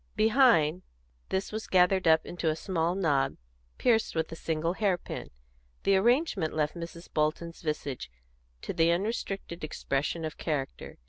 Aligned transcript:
Behind, 0.15 0.81
this 1.29 1.51
was 1.51 1.67
gathered 1.67 2.07
up 2.07 2.25
into 2.25 2.49
a 2.49 2.55
small 2.55 2.95
knob 2.95 3.37
pierced 3.77 4.15
with 4.15 4.31
a 4.31 4.35
single 4.35 4.73
hair 4.73 4.97
pin; 4.97 5.29
the 5.83 5.95
arrangement 5.95 6.55
left 6.55 6.73
Mrs. 6.73 7.07
Bolton's 7.13 7.61
visage 7.61 8.09
to 8.63 8.73
the 8.73 8.91
unrestricted 8.91 9.63
expression 9.63 10.25
of 10.25 10.39
character. 10.39 10.97